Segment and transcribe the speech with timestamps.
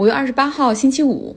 [0.00, 1.36] 五月二十八号，星期五。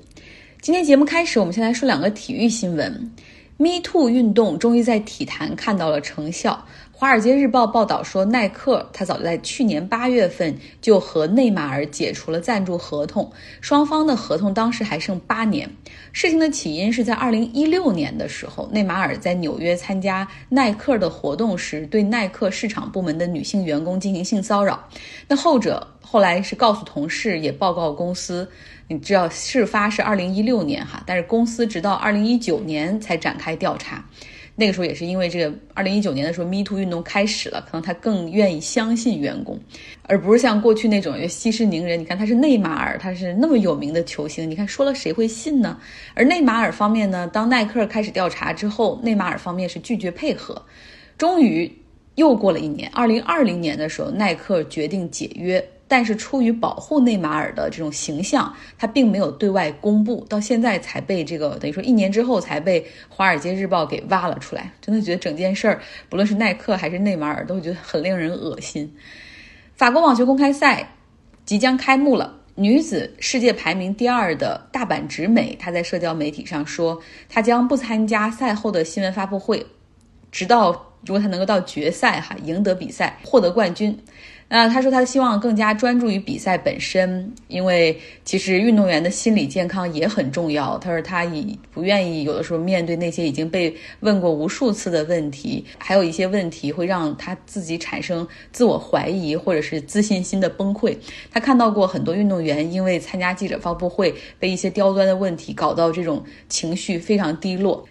[0.62, 3.12] 今天节目开始，我们先来说两个体育新闻。
[3.58, 6.66] Me Too 运动终于在体坛看到了成效。
[6.96, 13.30] 《华尔街日报》报道说，耐克他早在去年八月份就和内马尔解除了赞助合同，
[13.62, 15.68] 双方的合同当时还剩八年。
[16.12, 24.88] 事情的起因是在二零一六年的时候，内马尔在纽约参加耐克的活动时，对耐克市场部门的女性员工进行性骚扰。
[25.28, 28.48] 那后者后来是告诉同事，也报告公司。
[28.88, 34.06] 你知道，事发是二零一六年哈，但是公司直到二零一九年才展开调查。
[34.56, 39.60] 那个时候也是因为这个，二零一九年的时候，Me Too 运动开始了，可能他更愿意相信员工，
[40.04, 42.00] 而不是像过去那种息事宁人。
[42.00, 45.80] 你看他是内马尔，他是那么有名的球星，你看说了谁会信呢？
[46.14, 50.62] 而内马尔方面呢，当耐克开始调查之后，内马尔方面是拒绝配合。
[51.18, 51.72] 终于
[52.14, 55.64] 又过了一年，二零二零年的时候，耐克决定解约。
[55.88, 64.72] 但是出于保护内马尔的这种形象，他并没有对外公布，到现在才被这个等于说一年之后才被《华尔街日报》给挖了出来。
[64.82, 68.92] 真的觉得整件事儿，不论是耐克还是内马尔，都觉得很令人恶心。
[69.76, 70.96] 法国网球公开赛
[71.46, 79.64] 即将开幕了，女子世界排名第二的大阪直美，她在社交媒体上说，她将不参加赛后的新闻发布会，
[80.32, 80.72] 直到
[81.06, 83.96] 如果她能够到决赛哈，赢得比赛，获得冠军。
[84.56, 90.78] 那他说，他希望更加专注于比赛本身，因为其实运动员的心理健康也很重要。
[90.78, 100.96] 他说，他已不愿意有的时候面对那些已经被问过无数次的问题，还有一些问题会让他自己产生自我怀疑或者是自信心的崩溃。
[101.32, 107.84] 他看到过很多运动员因为参加记者发布会被一些刁钻的问题搞到这种情绪非常低落。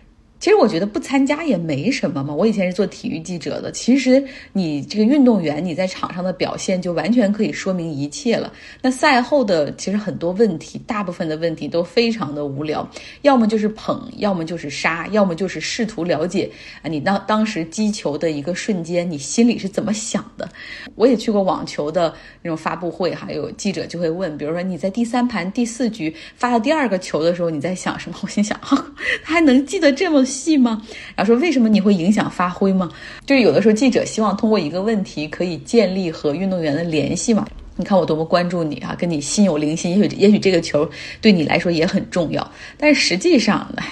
[0.43, 2.35] 其实我觉得不参加也没什么嘛。
[2.35, 4.21] 我以前是做体育记者的，其实
[4.53, 8.53] 你这个运动员你在场上的表现就完全可以说明一切了。
[8.81, 12.85] 那赛后的其实很多问题，大部分的问题都非常的无聊，
[13.21, 16.51] 要么就是捧，要么就是杀，要么就是试图了解
[16.83, 20.49] 啊你当当时击球的一个瞬间，你心里是怎么想的。
[20.97, 22.13] 我也去过网球的
[22.43, 28.19] 那种发布会，还有记者就会问，比如说你在第三盘第四局发了第二个球的时候，你在想什么？
[28.23, 28.85] 我心想，他
[29.23, 30.27] 还能记得这么。
[30.33, 30.81] 戏吗？
[31.15, 32.89] 然后说为什么你会影响发挥吗？
[33.27, 37.47] 就是有的时候记者希望通过一个问题可以建立和运动员的联系嘛。
[37.77, 39.91] 你看我多么关注你啊，跟你心有灵犀。
[39.91, 40.89] 也许也许这个球
[41.21, 43.87] 对你来说也很重要，但是实际上，哎，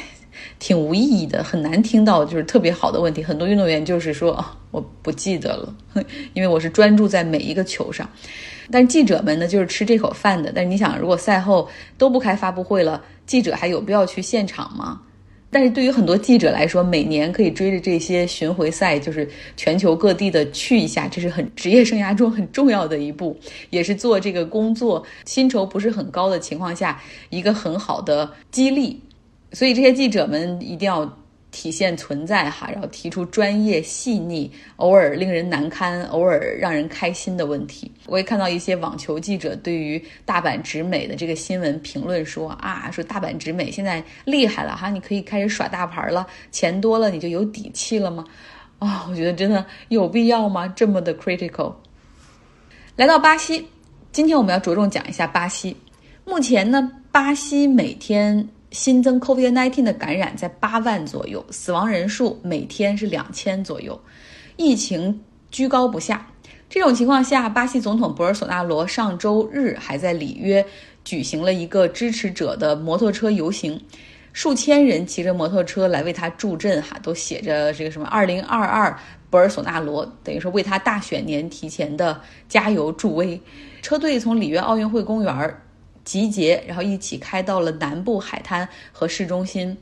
[0.59, 3.23] 挺无意义的，很难听到就是特别好的问题。
[3.23, 5.75] 很多运动员就是说我不记得了，
[6.35, 8.09] 因为我是专注在每一个球上。
[8.73, 10.53] 但记者们呢，就是吃这口饭的。
[10.55, 11.69] 但是你想，如果赛后
[11.99, 15.01] 都不开发布会了，记者还有必要去现场吗？
[15.51, 23.37] 但是对于很多记者来说，每年可以追着这些巡回赛，就是全球各地的去一下，这是很职业生涯中很重要的一步，
[23.71, 27.01] 也是做这个工作薪酬不是很高的情况下
[27.31, 29.01] 一个很好的激励。
[29.53, 31.20] 所以这些记者们一定要。
[31.51, 37.91] 体现存在哈，然后提出专业细腻、偶尔令人难堪、偶尔让人开心的问题。
[38.07, 48.25] 我也看到一些网球记者对于大阪直美的这个新闻评论说啊，说大阪直美现在厉害了哈，你可以开始耍大牌了，钱多了你就有底气了吗？
[48.79, 50.69] 啊，我觉得真的有必要吗？
[50.69, 51.75] 这么的 critical。
[52.97, 53.67] 来到巴西，
[54.13, 55.77] 今天我们要着重讲一下巴西。
[56.25, 58.49] 目前呢，巴西每天。
[58.71, 64.01] 新增 COVID-19 的感染在八万左右，死亡人数每天是两千左右，
[64.57, 65.21] 疫情
[65.51, 66.29] 居高不下。
[66.69, 70.65] 这种情况下，巴西总统博尔索纳罗上周日还在里约
[71.03, 73.83] 举行了一个支持者的摩托车游行，
[74.33, 78.97] 数千人骑着摩托车来为他助阵，哈，都写着这个什么“二零二二
[79.31, 83.41] 博尔索纳罗”，等于说为他大选年提前的加油助威。
[83.83, 85.57] 车队从里约奥运会公园
[86.11, 89.77] 集结，然后一起开到了南部海滩和市中心。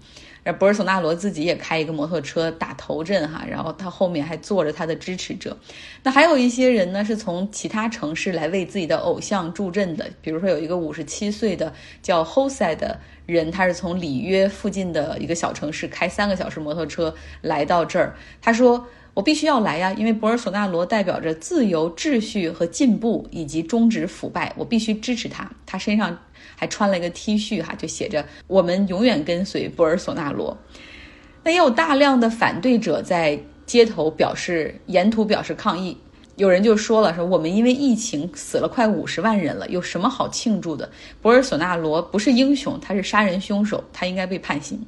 [0.44, 5.56] 而博尔索纳罗自己也开一个摩托车打头阵哈，然后他后面还坐着他的支持者。
[6.02, 10.06] 那还有一些人呢，是从其他城市来为自己的偶像助阵的。
[10.20, 11.72] 比如说有一个五十七岁的
[12.02, 18.14] 叫 Jose 的人，他是从里约附近的一个小城市开三个小时摩托车来到这儿。
[18.42, 18.86] 他说。
[19.14, 24.52] 我必须要来呀，因为博尔索纳罗代表着自由、秩序和进步，以及终止腐败。
[24.56, 25.50] 我必须支持他。
[25.66, 26.16] 他身上
[26.58, 30.58] 还穿了一个 T 恤，哈，就写着“我们永远跟随博尔索纳罗”。
[31.44, 35.96] 那也有大量的反对者在街头表示，沿途表示抗议。
[36.34, 40.90] 有人就说了，说我们因为疫情死了快五十万人了，有什么好庆祝的？
[41.22, 44.84] 博尔索纳罗不是英雄，他是杀人凶手，他应该被判刑。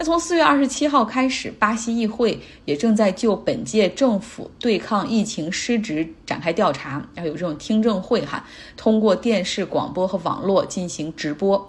[0.00, 8.44] 那从四月二十七号开始，巴西议会也正在就本届政府对抗疫情失职展开调查，然后有这种听证会哈，
[8.76, 11.68] 通过电视、广播和网络进行直播。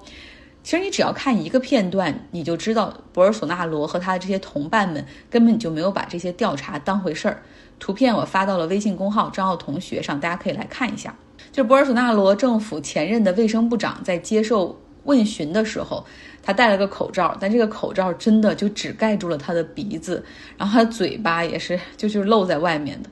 [0.62, 7.42] 其实你只要看一个片段，你就知道博尔索纳罗和他的这些同伴们根本就没有把这些调查当回事儿。
[7.80, 11.16] 图片我发到了微信公号张奥同学上，大家可以来看一下。
[11.52, 14.78] 就是博尔索纳罗政府前任的卫生部长在接受
[15.10, 16.06] 问询的时候。
[16.42, 20.24] 他戴了个口罩，但这个口罩真的就只盖住了他的鼻子，
[20.58, 23.10] 然后他嘴巴也是就就是露在外面的。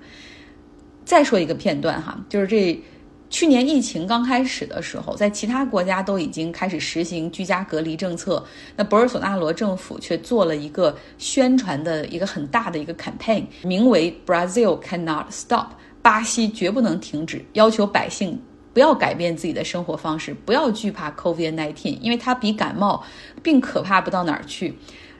[1.03, 2.81] 再说一个片段哈，就是这
[3.29, 8.43] 去年疫情刚开始的时候，在其他国家都已经开始实行居家隔离政策，
[8.77, 15.67] 那博尔索纳罗政府却做了一个宣传的一个很大的一个 campaign，名为 Brazil cannot stop，
[16.01, 18.39] 巴西绝不能停止，要求百姓。
[18.77, 23.03] 不要改变自己的生活方式，不要惧怕 COVID-19，因为它比感冒
[23.41, 24.77] 并可怕不到哪儿去。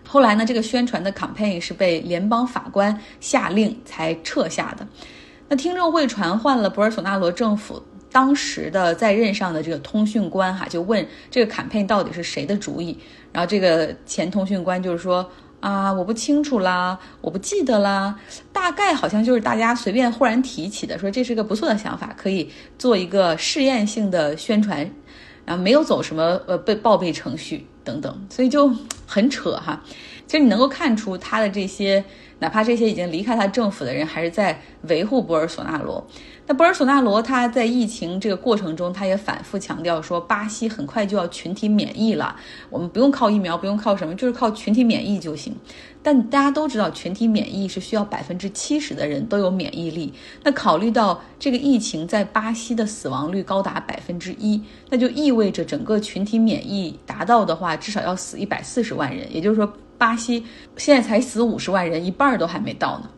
[0.08, 4.88] 后来呢，这个宣传的 campaign 是被联邦法官下令才撤下的。
[5.50, 7.82] 那听证会传唤了博尔索纳罗政府
[8.12, 12.96] 当时的在任上的这个通讯官，哈，就问这个 campaign 到底是谁的主意。
[13.34, 15.28] 然后这个前通讯官就是说。
[15.60, 18.20] 啊，我不清楚啦，我不记得啦，
[18.54, 24.90] 大概好像就是大家随便忽然提起的，说这是个不错的想法，可以做一个试验性的宣传，
[25.46, 28.72] 然后没有走什么呃被报备程序等等，所以就
[29.06, 29.84] 很扯哈。
[30.28, 32.04] 其实你能够看出他的这些，
[32.40, 36.06] 哪怕这些已经离开他政府的人，还是在维护博尔索纳罗。
[36.50, 42.34] 那博尔索纳罗他在疫情这个过程中，他也反复强调说，巴西很快就要群体免疫了，
[42.70, 45.54] 我们不用靠疫苗，不用靠什么，就是靠群体免疫就行。
[46.02, 50.14] 但大家都知道，群体免疫是需要百分之七十的人都有免疫力。
[50.42, 59.28] 那考虑到这个疫情在巴西的死亡率高达百分之一，那就意味着整个群体免疫达到的话，至少要死一百四十万人。
[59.36, 60.46] 也就是说，巴西
[60.78, 63.10] 现在才死五十万人，一半都还没到呢。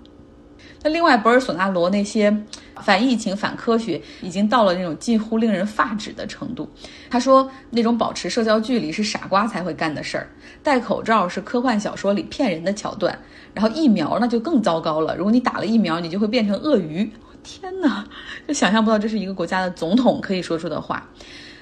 [0.82, 2.36] 那另外，博尔索纳罗那些
[2.82, 6.70] 反疫情、反科学，已经到了那种近乎令人发指的程度。
[7.10, 10.28] 他说，那种保持社交距离是傻瓜才会干的事儿，
[10.64, 13.18] 戴口罩是科幻小说里骗人的桥段，
[13.54, 15.16] 然后疫苗那就更糟糕了。
[15.16, 17.12] 如果你打了疫苗，你就会变成鳄鱼。
[17.42, 18.06] 天哪，
[18.48, 21.10] 就想象不到这是一个国家的总统可以说出的话。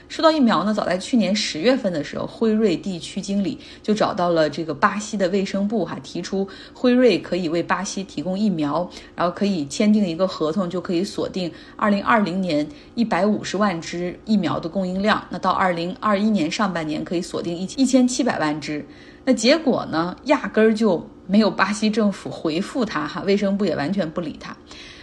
[0.08, 12.66] 说到疫苗呢，早在去年十月份的时候，辉瑞地区经理就找到了这个巴西的卫生部，哈，提出辉瑞可以为巴西提供疫苗，然后可以签订一个合同，就可以锁定二零二零年
[12.96, 15.22] 一百五十万支疫苗的供应量。
[15.30, 18.86] 那到二零二一年上半年可以锁定一一千七百万支。
[19.26, 24.56] 那结果呢，压根儿就没有巴西政府回复他，哈，卫生部也完全不理他。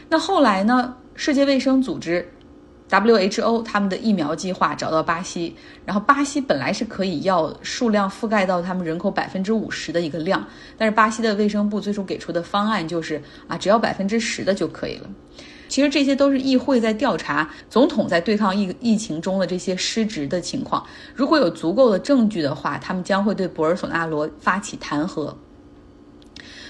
[0.09, 2.27] 那后来呢，世界卫生组织。
[2.90, 10.46] WHO 他们的疫苗计划找到巴西，然后巴西本来是可以要数量覆盖到他们人口百分之五十的一个量，
[10.76, 15.08] 但是巴西的卫生部最初给出的方案就是啊，只要百分之十的就可以了。
[15.66, 20.84] 其实这些都是议会在调查总统在对抗疫疫情中的这些失职的情况，
[21.14, 25.34] 如果有足够的证据的话，他们将会对博尔索纳罗发起弹劾。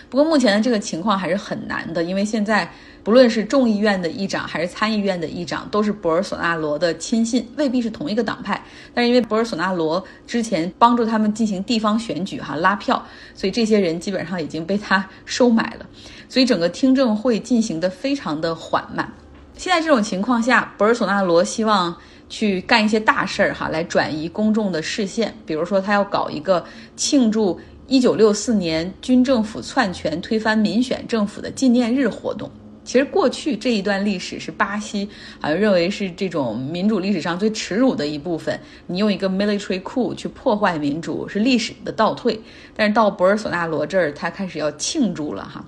[0.08, 2.70] 不过目前的这个情况还是很难的，因为现在
[3.02, 8.62] 不论是众议院的议长还是参议院的议长，都是博尔索纳罗的亲信，未必是同一个党派。
[8.94, 13.04] 但是因为博尔索纳罗之前帮助他们进行地方选举，哈拉票，
[13.34, 15.86] 所以这些人基本上已经被他收买了。
[16.28, 19.12] 所以整个听证会进行的非常的缓慢。
[19.56, 21.94] 现在这种情况下，博尔索纳罗希望
[22.28, 25.34] 去干一些大事儿，哈，来转移公众的视线。
[25.44, 26.64] 比如说，他要搞一个
[26.94, 27.60] 庆祝。
[27.86, 32.50] 一九六四年军政府篡权推翻民选政府的纪念日活动，
[32.82, 35.06] 其实过去这一段历史是巴西
[35.38, 38.58] 好像认为是这种民主历史上最耻辱的一部分。
[38.86, 42.40] 你用一个 military coup 去破坏民主是历史的倒退。
[42.74, 45.62] 但是到博尔索纳罗这儿，他开始要庆祝了哈。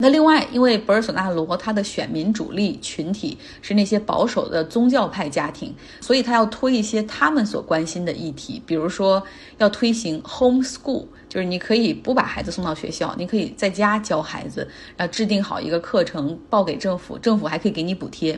[0.00, 9.20] 那另外，因为博尔索纳罗他的选民主力群体是那些保守的宗教派家庭，所以他要推一些他们所关心的议题，比如说
[9.58, 11.04] 要推行 home school，
[11.38, 14.66] 就是你可以不把孩子送到学校，你可以在家教孩子，
[14.96, 18.36] 然后制定好一个课程报给政府，政府还可以给你补贴。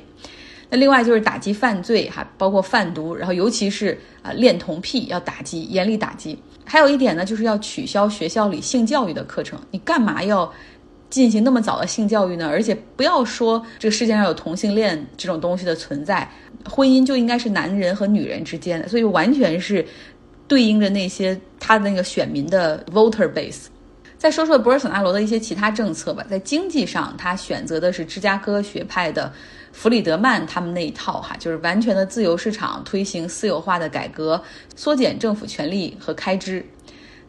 [0.68, 6.38] 那另外就是打击犯罪，哈，包括贩毒，然后尤其是啊恋童癖要打击，严厉打击。
[6.66, 10.52] 还有一点呢，就是要取消学校里性教育的课程，你干嘛要？
[11.08, 12.46] 进行那么早的性教育呢？
[12.46, 16.30] 而且不要说这个世界上有同性恋这种东西的存在，
[16.64, 19.84] 婚姻就应该是男人和女人之间的，所以完全是
[20.50, 23.66] 对应着那些他的那个选民的 voter base。
[24.18, 29.32] 再说说博尔索纳罗的一些其他政策吧，在经济上，他选择的是芝加哥学派的
[29.70, 34.42] 弗里德曼他们那一套，哈，就是完全的自由市场，推行私有化的改革，
[34.74, 36.66] 缩减政府权力和开支。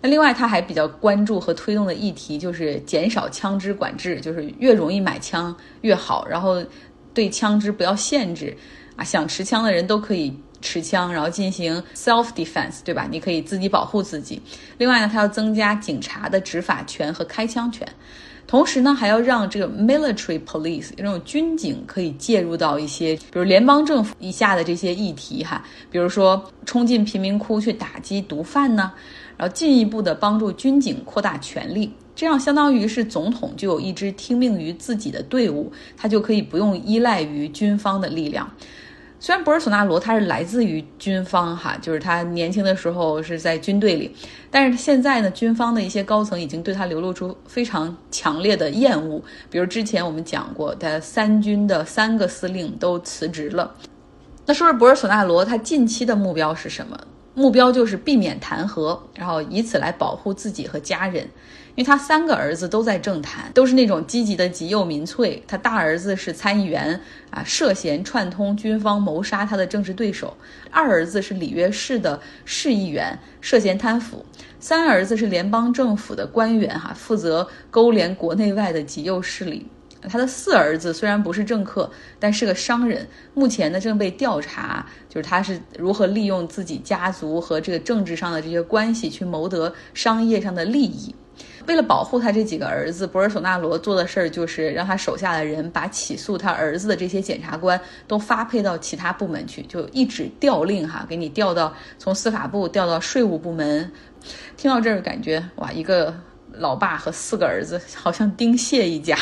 [0.01, 6.61] 那另外，他还比较关注和推动的议题就是减少枪支管制，就是越容易买枪越好，然后
[7.13, 8.57] 对枪支不要限制
[8.95, 13.07] 啊，想持枪的人都可以持枪，然后进行 self defense，对吧？
[13.09, 14.41] 你可以自己保护自己。
[14.77, 17.87] 另外呢，他要增加警察的执法权和开枪权。
[18.47, 28.91] 同时呢，还要让这个 military police 这种军警可以介入到一些，比如联邦政府以下的这些议题哈，比如说冲进贫民窟去打击毒贩呢，
[29.37, 38.51] 然后进一步的帮助军警扩大权力，这样相当于是总统就有一支听命于自己的队伍，他就可以不用依赖于军方的力量。
[39.23, 44.11] 虽然博尔索纳罗他是来自于军方哈，就是他年轻的时候是在军队里，
[44.49, 49.21] 但是现在呢，军方的一些高层已经对他流露出非常强烈的厌恶。
[49.51, 53.75] 比如之前我们讲过，他三军的三个司令都辞职了。
[54.47, 56.99] 那说说博尔索纳罗他近期的目标是什么？
[57.33, 61.27] 目标就是避免弹劾，然后以此来保护自己和家人。
[61.73, 65.41] 因为他三个儿子都在政坛，都是那种积极的极右民粹。
[65.47, 70.27] 他大儿子是参议员啊，涉嫌串通军方谋杀他的政治对手；
[70.69, 74.17] 二儿子是里约市的市议员，涉嫌贪腐；
[74.59, 79.65] 三儿子是联邦政府的官员哈，负责勾连国内外的极右势力。
[80.09, 81.89] 他的四儿子虽然不是政客，
[82.19, 91.13] 但是个商人，目前呢正被调查，就是他是如何利用自己家族和这个政治上的这些关系去谋得商业上的利益。
[91.67, 103.91] 为了保护他这几个儿子，博尔索纳罗做的事儿就是让他手下的人把起诉他儿子的这些检察官都发配到其他部门去，就一纸调令哈，给你调到从司法部调到税务部门。
[104.57, 106.13] 听到这儿，感觉哇，一个
[106.53, 109.15] 老爸和四个儿子好像丁蟹一家。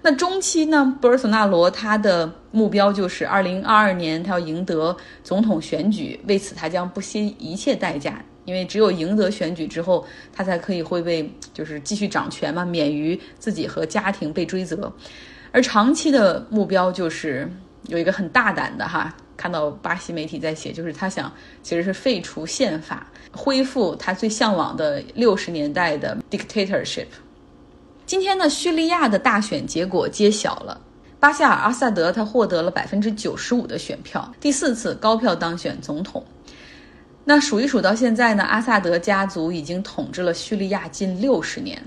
[0.00, 8.22] 那中期呢，博尔索纳罗他的目标就是二零二二年他要赢得总统选举，为此他将不惜一切代价。
[8.44, 14.92] 因为只有赢得选举之后，他才可以会被就是继续掌权嘛，免于自己和家庭被追责。
[15.52, 17.48] 而长期的目标就是
[17.86, 21.32] 有一个很大胆的哈，看到巴西媒体在写，就是他想
[21.62, 27.06] 其实是废除宪法，恢复他最向往的六十年代的 dictatorship。
[28.12, 30.78] 今天呢，叙利亚的大选结果揭晓了，
[31.18, 36.22] 巴夏尔阿萨德他获得了百分之九十五的选票，第四次高票当选总统。
[37.24, 41.82] 那数一数到现在呢，阿萨德家族已经统治了叙利亚近六十年。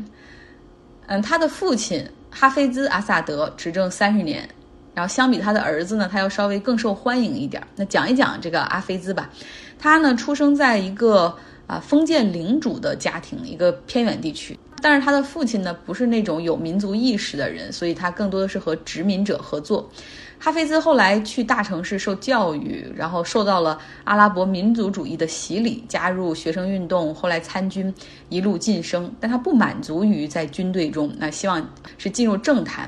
[1.05, 4.50] 嗯，他的父亲哈菲兹·阿萨德执政三十年，
[4.96, 7.62] 然后相比他的儿子呢，他要稍微更受欢迎一点。
[7.75, 9.29] 那讲一讲这个阿菲兹吧，
[9.77, 14.58] 他呢出生在一个啊封建领主的家庭，一个偏远地区。
[14.85, 19.89] 但是他的父亲呢不是那种有民族意识的人，所以他更多的是和殖民者合作。
[20.37, 27.91] 哈菲兹后来去大城市受教育，然后受到了阿拉伯民族主义的洗礼，加入学生运动，后来参军，
[28.29, 29.11] 一路晋升。
[29.19, 32.87] 但他不满足于在军队中，那希望是进入政坛。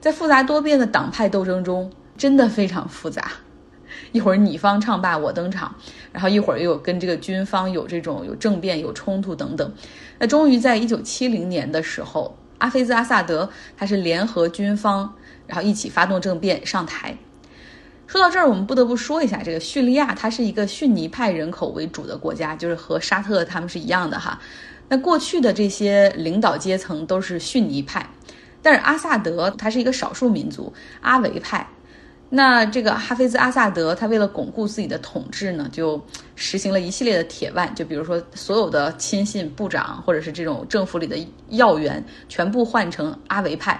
[0.00, 3.32] 在复杂多变的党派斗争中，真的非常复杂。
[4.12, 5.74] 一会儿你方唱罢我登场，
[6.12, 9.72] 然后一会儿又有跟这个军方有这种有政变、有冲突等等。
[10.18, 15.14] 那终于在一九七零年的时候，阿菲兹·阿萨德他是联合军方。
[15.44, 17.14] 然后一起发动政变上台。
[18.06, 24.40] 说到这儿，我们不得不说一下，这个叙利亚它是一个逊尼派人口为主的国家，就是和沙特他们是一样的哈。
[24.88, 28.08] 那过去的这些领导阶层都是逊尼派，
[28.62, 31.68] 但是阿萨德他是一个少数民族阿维派。
[32.34, 36.02] 那这个哈菲兹·阿萨德他为了巩固自己的统治呢，就
[36.34, 41.14] 实行了一系列的铁腕，就比如说所有的亲信、部长或者是这种政府里的
[41.50, 43.78] 要员，全部换成阿维派。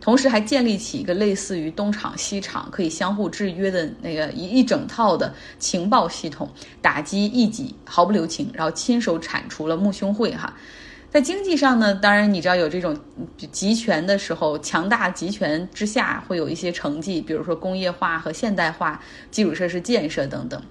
[0.00, 6.48] 同时还建立起一个类似于东厂西厂可以相互制约的那个一一整套的情报系统，
[6.80, 10.56] 打击异己毫不留情，然后亲手铲除了穆兄会哈。
[11.12, 12.98] 在经济上呢，当然你知道有这种
[13.50, 18.98] 集权的时候，强大集权之下会有一些成绩，比如说工业化和现代化、
[19.30, 20.62] 基础设施建设等等。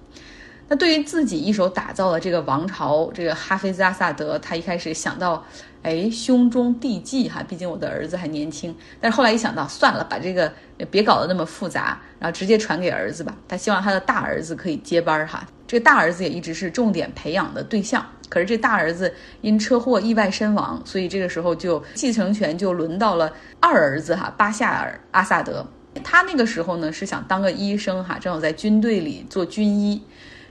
[0.72, 5.44] 那对于自己一手打造的这个王朝，这个哈菲兹阿萨德，他一开始想到。
[5.82, 8.72] 哎，兄终弟继哈，毕竟我的儿子还年轻。
[9.00, 10.50] 但是后来一想到，算了，把这个
[10.92, 13.36] 别搞得那么复杂，然后直接传给儿子吧。
[13.48, 15.44] 他希望他的大儿子可以接班哈。
[15.66, 18.06] 这个大儿子也一直是重点培养的对象。
[18.30, 25.66] 可是这大儿子因车祸意外身亡，所以这个时候就继承权就轮到了二儿子哈巴夏尔阿萨德。
[26.04, 30.00] 他那个时候呢是想当个医生哈，正好在军队里做军医，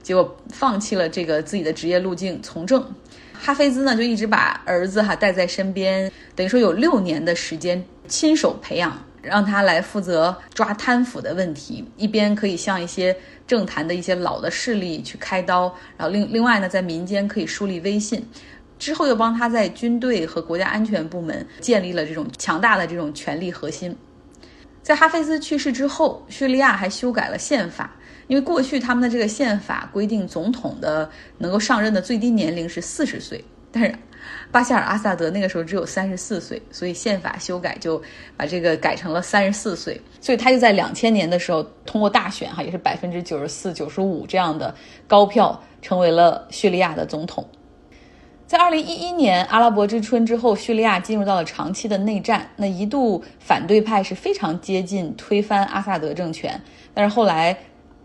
[0.02, 2.86] 结果放弃了这个自己的职业路径，从政。
[3.34, 13.16] 哈菲兹呢，就一直把儿子哈带在身边，等于说有六年的时间亲手培养，让他来负责抓贪腐的问题，一边可以向一些
[13.48, 15.64] 政坛的一些老的势力去开刀，
[15.98, 18.24] 然后另另外呢，在民间可以树立威信，
[18.78, 23.96] 之后又帮他在军队和国家安全部门建立了这种强大的这种权力核心。
[24.84, 27.96] 在哈菲兹去世之后，叙利亚还修改了宪法，
[28.32, 33.94] 因为过去他们的这个宪法规定总统的能够上任的最低年龄是四十岁，但是
[34.50, 38.02] 巴夏尔·阿萨德那个时候只有三十四岁，所以宪法修改就
[38.38, 44.74] 把这个改成了三十四岁，所以他就在两千年的时候通过大选哈，也是百分之九十四、九十五这样的
[45.10, 47.46] 高票成为了叙利亚的总统。
[48.48, 52.50] 在二零一一年阿拉伯之春之后，叙利亚进入到了长期的内战。
[52.56, 56.62] 那一度反对派是非常接近推翻阿萨德政权，
[56.94, 57.58] 但是后来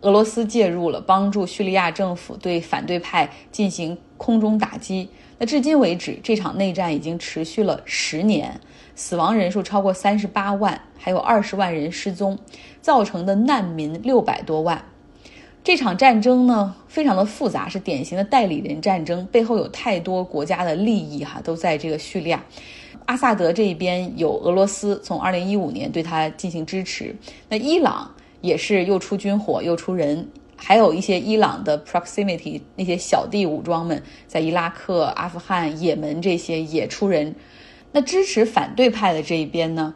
[0.07, 5.09] 俄罗斯介入了，帮助叙利亚政府对反对派进行空中打击。
[5.37, 8.61] 那至今为止，这场内战已经持续了十年，
[8.95, 12.39] 死亡人数超过三十八万，还有二十万人失踪，
[12.81, 14.81] 造成的难民六百多万。
[15.65, 22.41] 这场战争呢，非常的复杂，是典型的代理人战争，背后有太多国家的利益哈，都在这个叙利亚。
[23.07, 27.15] 阿萨德这一边有俄罗斯从二零一五年对他进行支持，
[27.49, 28.09] 那伊朗
[28.41, 37.35] 也是又出军火又出人，还有一些伊朗的 proximity 那些小弟武装们在伊拉克、阿富汗、也门这些也出人。
[37.93, 39.95] 那支持反对派的这一边呢，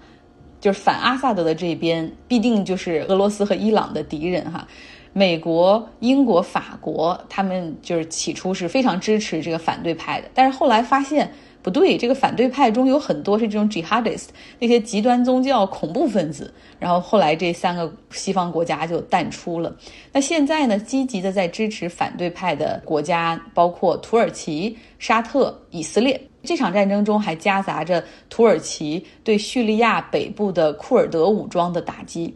[0.60, 4.66] 就是反阿萨德的这一边，必定就是俄罗斯和伊朗的敌人哈。
[5.12, 11.32] 美国、英国、法国，他们就是起初是非常支持这个反对派的，但是后来发现
[11.62, 19.74] 不对，这个反对派中有很多是这种 jihadist 那些极端宗教恐怖分子，然后后来这三个西方国家就淡出了。
[20.12, 26.20] 那现在呢，积极的在支持反对派的国家包括土耳其、沙特、以色列。
[26.42, 32.34] 这场战争中还夹杂着土耳其对叙利亚北部的库尔德武装的打击。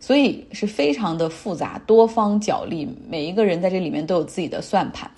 [0.00, 5.10] 所以是非常的复杂，多方角力，每一个人在这里面都有自己的算盘，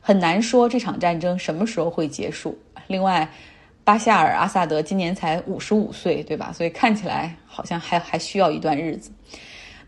[0.00, 2.56] 很难说这场战争什么时候会结束。
[2.88, 3.30] 另外，
[3.84, 6.52] 巴夏尔·阿萨德今年才五十五岁，对吧？
[6.52, 9.12] 所以看起来好像还还需要一段日子。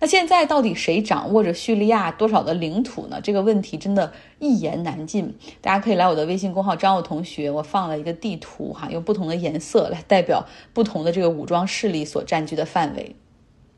[0.02, 3.20] 那现在到底谁掌握着叙利亚多少的领土呢？
[3.22, 5.36] 这个问题真的一言难尽。
[5.60, 13.14] 大家可以来我的微信公号张奥同学，我放了一个地图哈，用不同的颜色来代表不同的这个武装势力所占据的范围。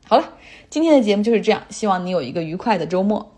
[0.07, 0.33] 好了，
[0.69, 3.35] 今天的节目就是这样，希望你有一个愉快的周末。